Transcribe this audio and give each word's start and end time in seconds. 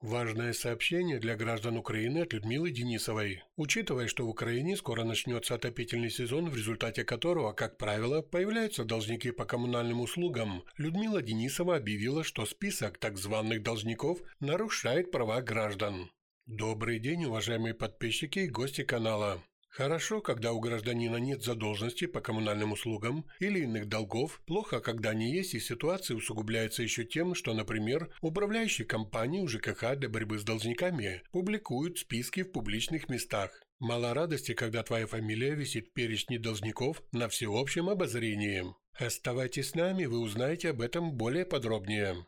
Важное 0.00 0.52
сообщение 0.52 1.18
для 1.18 1.34
граждан 1.34 1.76
Украины 1.76 2.18
от 2.18 2.32
Людмилы 2.32 2.70
Денисовой. 2.70 3.42
Учитывая, 3.56 4.06
что 4.06 4.24
в 4.24 4.28
Украине 4.28 4.76
скоро 4.76 5.02
начнется 5.02 5.56
отопительный 5.56 6.08
сезон, 6.08 6.50
в 6.50 6.56
результате 6.56 7.02
которого, 7.02 7.52
как 7.52 7.78
правило, 7.78 8.22
появляются 8.22 8.84
должники 8.84 9.32
по 9.32 9.44
коммунальным 9.44 10.00
услугам, 10.00 10.62
Людмила 10.76 11.20
Денисова 11.20 11.74
объявила, 11.74 12.22
что 12.22 12.46
список 12.46 12.98
так 12.98 13.18
званых 13.18 13.64
должников 13.64 14.20
нарушает 14.38 15.10
права 15.10 15.42
граждан. 15.42 16.12
Добрый 16.46 17.00
день, 17.00 17.24
уважаемые 17.24 17.74
подписчики 17.74 18.38
и 18.38 18.48
гости 18.48 18.84
канала. 18.84 19.42
Хорошо, 19.78 20.20
когда 20.20 20.52
у 20.54 20.58
гражданина 20.58 21.18
нет 21.18 21.44
задолженности 21.44 22.06
по 22.06 22.20
коммунальным 22.20 22.72
услугам 22.72 23.24
или 23.38 23.60
иных 23.60 23.86
долгов, 23.86 24.42
плохо, 24.44 24.80
когда 24.80 25.10
они 25.10 25.30
есть 25.30 25.54
и 25.54 25.60
ситуация 25.60 26.16
усугубляется 26.16 26.82
еще 26.82 27.04
тем, 27.04 27.36
что, 27.36 27.54
например, 27.54 28.12
управляющие 28.20 28.84
компании 28.84 29.40
у 29.40 29.46
ЖКХ 29.46 29.94
для 29.94 30.08
борьбы 30.08 30.40
с 30.40 30.42
должниками 30.42 31.22
публикуют 31.30 32.00
списки 32.00 32.42
в 32.42 32.50
публичных 32.50 33.08
местах. 33.08 33.52
Мало 33.78 34.14
радости, 34.14 34.52
когда 34.52 34.82
твоя 34.82 35.06
фамилия 35.06 35.54
висит 35.54 35.90
в 35.90 35.92
перечне 35.92 36.40
должников 36.40 37.00
на 37.12 37.28
всеобщем 37.28 37.88
обозрении. 37.88 38.64
Оставайтесь 38.94 39.70
с 39.70 39.74
нами, 39.76 40.06
вы 40.06 40.18
узнаете 40.18 40.70
об 40.70 40.80
этом 40.80 41.12
более 41.12 41.46
подробнее. 41.46 42.26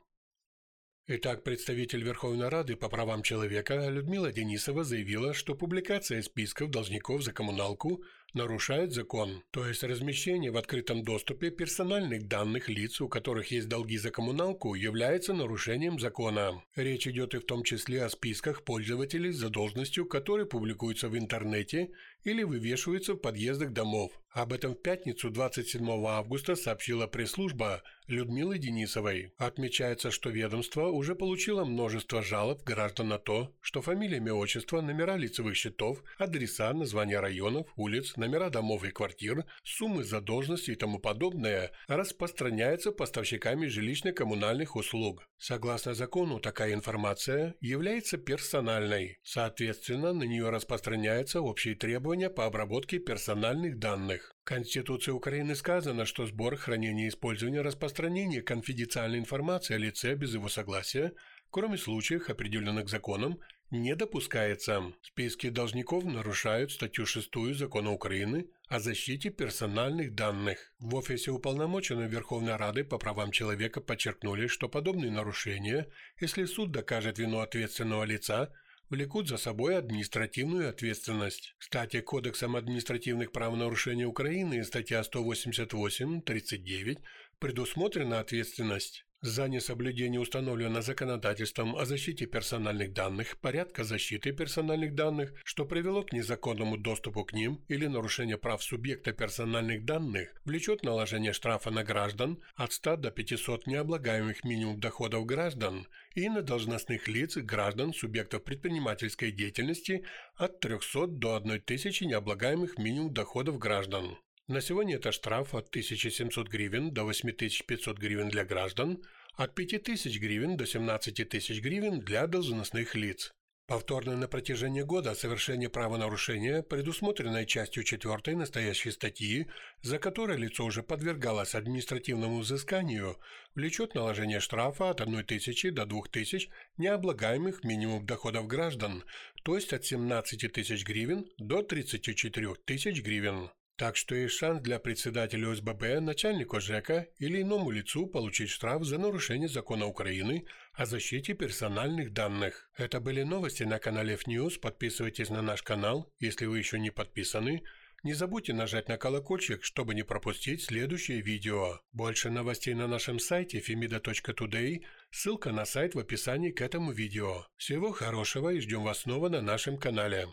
Итак, 1.06 1.42
представитель 1.42 2.04
Верховной 2.04 2.48
Рады 2.48 2.76
по 2.76 2.88
правам 2.88 3.22
человека 3.22 3.88
Людмила 3.88 4.30
Денисова 4.32 4.84
заявила, 4.84 5.34
что 5.34 5.56
публикация 5.56 6.22
списков 6.22 6.70
должников 6.70 7.22
за 7.22 7.32
коммуналку 7.32 8.04
нарушает 8.32 8.92
закон, 8.92 9.42
то 9.50 9.66
есть 9.66 9.82
размещение 9.82 10.52
в 10.52 10.56
открытом 10.56 11.02
доступе 11.02 11.50
персональных 11.50 12.28
данных 12.28 12.68
лиц, 12.68 13.00
у 13.00 13.08
которых 13.08 13.50
есть 13.50 13.68
долги 13.68 13.98
за 13.98 14.10
коммуналку, 14.10 14.74
является 14.74 15.32
нарушением 15.32 15.98
закона. 15.98 16.62
Речь 16.76 17.08
идет 17.08 17.34
и 17.34 17.38
в 17.38 17.44
том 17.44 17.64
числе 17.64 18.04
о 18.04 18.08
списках 18.10 18.62
пользователей 18.62 19.32
с 19.32 19.38
задолженностью, 19.38 20.06
которые 20.06 20.46
публикуются 20.46 21.08
в 21.08 21.18
интернете 21.18 21.90
или 22.24 22.42
вывешиваются 22.42 23.14
в 23.14 23.18
подъездах 23.18 23.72
домов. 23.72 24.12
Об 24.32 24.52
этом 24.52 24.74
в 24.74 24.82
пятницу 24.82 25.28
27 25.28 25.88
августа 26.06 26.54
сообщила 26.54 27.08
пресс-служба 27.08 27.82
Людмилы 28.06 28.58
Денисовой. 28.58 29.32
Отмечается, 29.38 30.12
что 30.12 30.30
ведомство 30.30 30.86
уже 30.86 31.16
получило 31.16 31.64
множество 31.64 32.22
жалоб 32.22 32.62
граждан 32.62 33.08
на 33.08 33.18
то, 33.18 33.52
что 33.60 33.82
фамилия, 33.82 34.18
имя, 34.18 34.34
отчество, 34.34 34.80
номера 34.80 35.16
лицевых 35.16 35.56
счетов, 35.56 36.02
адреса, 36.16 36.72
названия 36.72 37.18
районов, 37.18 37.66
улиц, 37.76 38.16
номера 38.16 38.50
домов 38.50 38.84
и 38.84 38.90
квартир, 38.90 39.44
суммы 39.64 40.04
задолженности 40.04 40.72
и 40.72 40.76
тому 40.76 41.00
подобное 41.00 41.72
распространяется 41.88 42.92
поставщиками 42.92 43.66
жилищно-коммунальных 43.66 44.76
услуг. 44.76 45.26
Согласно 45.40 45.94
закону, 45.94 46.38
такая 46.38 46.74
информация 46.74 47.54
является 47.62 48.18
персональной. 48.18 49.18
Соответственно, 49.22 50.12
на 50.12 50.24
нее 50.24 50.50
распространяются 50.50 51.40
общие 51.40 51.74
требования 51.74 52.28
по 52.28 52.44
обработке 52.44 52.98
персональных 52.98 53.78
данных. 53.78 54.36
В 54.42 54.44
Конституции 54.44 55.12
Украины 55.12 55.54
сказано, 55.54 56.04
что 56.04 56.26
сбор, 56.26 56.56
хранение, 56.56 57.08
использование, 57.08 57.62
распространение 57.62 58.42
конфиденциальной 58.42 59.18
информации 59.18 59.76
о 59.76 59.78
лице 59.78 60.14
без 60.14 60.34
его 60.34 60.50
согласия 60.50 61.12
кроме 61.50 61.76
случаев, 61.76 62.30
определенных 62.30 62.88
законом, 62.88 63.38
не 63.70 63.94
допускается. 63.94 64.92
Списки 65.02 65.48
должников 65.48 66.04
нарушают 66.04 66.72
статью 66.72 67.06
6 67.06 67.30
Закона 67.54 67.92
Украины 67.92 68.46
о 68.70 68.78
защите 68.78 69.30
персональных 69.30 70.14
данных. 70.14 70.72
В 70.78 70.94
офисе 70.94 71.32
уполномоченной 71.32 72.06
Верховной 72.06 72.54
Рады 72.54 72.84
по 72.84 72.98
правам 72.98 73.32
человека 73.32 73.80
подчеркнули, 73.80 74.46
что 74.46 74.68
подобные 74.68 75.10
нарушения, 75.10 75.88
если 76.20 76.44
суд 76.44 76.70
докажет 76.70 77.18
вину 77.18 77.40
ответственного 77.40 78.04
лица, 78.04 78.52
влекут 78.88 79.28
за 79.28 79.38
собой 79.38 79.76
административную 79.76 80.68
ответственность. 80.68 81.56
Кстати, 81.58 82.00
Кодексом 82.00 82.54
административных 82.54 83.32
правонарушений 83.32 84.04
Украины 84.04 84.62
статья 84.62 85.00
188.39 85.00 86.98
предусмотрена 87.40 88.20
ответственность 88.20 89.04
за 89.22 89.48
несоблюдение 89.48 90.20
установленного 90.20 90.82
законодательством 90.82 91.76
о 91.76 91.84
защите 91.84 92.26
персональных 92.26 92.92
данных, 92.92 93.36
порядка 93.38 93.84
защиты 93.84 94.32
персональных 94.32 94.94
данных, 94.94 95.32
что 95.44 95.66
привело 95.66 96.02
к 96.02 96.12
незаконному 96.12 96.76
доступу 96.76 97.24
к 97.24 97.32
ним 97.32 97.62
или 97.68 97.86
нарушение 97.86 98.38
прав 98.38 98.62
субъекта 98.62 99.12
персональных 99.12 99.84
данных, 99.84 100.28
влечет 100.44 100.82
наложение 100.84 101.32
штрафа 101.32 101.70
на 101.70 101.84
граждан 101.84 102.42
от 102.54 102.72
100 102.72 102.96
до 102.96 103.10
500 103.10 103.66
необлагаемых 103.66 104.44
минимум 104.44 104.80
доходов 104.80 105.26
граждан 105.26 105.86
и 106.14 106.28
на 106.28 106.42
должностных 106.42 107.08
лиц 107.08 107.36
граждан 107.36 107.92
субъектов 107.92 108.42
предпринимательской 108.42 109.32
деятельности 109.32 110.04
от 110.36 110.60
300 110.60 111.06
до 111.08 111.36
1000 111.36 112.06
необлагаемых 112.06 112.78
минимум 112.78 113.12
доходов 113.12 113.58
граждан. 113.58 114.16
На 114.50 114.60
сегодня 114.60 114.96
это 114.96 115.12
штраф 115.12 115.54
от 115.54 115.68
1700 115.68 116.48
гривен 116.48 116.90
до 116.90 117.04
8500 117.04 117.98
гривен 117.98 118.30
для 118.30 118.44
граждан, 118.44 118.98
от 119.34 119.54
5000 119.54 120.18
гривен 120.18 120.56
до 120.56 120.66
17 120.66 121.28
тысяч 121.28 121.60
гривен 121.60 122.00
для 122.00 122.26
должностных 122.26 122.96
лиц. 122.96 123.32
Повторное 123.68 124.16
на 124.16 124.26
протяжении 124.26 124.82
года 124.82 125.14
совершение 125.14 125.68
правонарушения, 125.68 126.62
предусмотренное 126.62 127.44
частью 127.44 127.84
4 127.84 128.36
настоящей 128.36 128.90
статьи, 128.90 129.46
за 129.82 130.00
которое 130.00 130.36
лицо 130.36 130.64
уже 130.64 130.82
подвергалось 130.82 131.54
административному 131.54 132.40
взысканию, 132.40 133.18
влечет 133.54 133.94
наложение 133.94 134.40
штрафа 134.40 134.90
от 134.90 135.00
1 135.00 135.26
тысячи 135.26 135.70
до 135.70 135.86
2 135.86 136.02
тысяч 136.10 136.48
необлагаемых 136.76 137.62
минимум 137.62 138.04
доходов 138.04 138.48
граждан, 138.48 139.04
то 139.44 139.54
есть 139.54 139.72
от 139.72 139.84
17 139.84 140.52
тысяч 140.52 140.84
гривен 140.84 141.26
до 141.38 141.62
34 141.62 142.56
тысяч 142.66 143.00
гривен. 143.00 143.50
Так 143.80 143.96
что 143.96 144.14
есть 144.14 144.34
шанс 144.34 144.60
для 144.60 144.78
председателя 144.78 145.52
ОСББ, 145.52 146.02
начальника 146.02 146.60
ЖЭКа 146.60 147.08
или 147.16 147.40
иному 147.40 147.70
лицу 147.70 148.06
получить 148.06 148.50
штраф 148.50 148.84
за 148.84 148.98
нарушение 148.98 149.48
закона 149.48 149.86
Украины 149.86 150.44
о 150.74 150.84
защите 150.84 151.32
персональных 151.32 152.12
данных. 152.12 152.68
Это 152.76 153.00
были 153.00 153.22
новости 153.22 153.62
на 153.62 153.78
канале 153.78 154.16
FNews. 154.16 154.60
Подписывайтесь 154.60 155.30
на 155.30 155.40
наш 155.40 155.62
канал, 155.62 156.12
если 156.18 156.44
вы 156.44 156.58
еще 156.58 156.78
не 156.78 156.90
подписаны. 156.90 157.62
Не 158.02 158.12
забудьте 158.12 158.52
нажать 158.52 158.88
на 158.88 158.98
колокольчик, 158.98 159.64
чтобы 159.64 159.94
не 159.94 160.02
пропустить 160.02 160.62
следующее 160.62 161.22
видео. 161.22 161.80
Больше 161.92 162.28
новостей 162.28 162.74
на 162.74 162.86
нашем 162.86 163.18
сайте 163.18 163.60
femida.today, 163.60 164.82
ссылка 165.10 165.52
на 165.52 165.64
сайт 165.64 165.94
в 165.94 165.98
описании 165.98 166.50
к 166.50 166.60
этому 166.60 166.92
видео. 166.92 167.46
Всего 167.56 167.92
хорошего 167.92 168.50
и 168.50 168.60
ждем 168.60 168.82
вас 168.82 168.98
снова 168.98 169.30
на 169.30 169.40
нашем 169.40 169.78
канале. 169.78 170.26